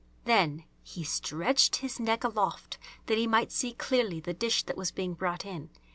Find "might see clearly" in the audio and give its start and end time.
3.27-4.19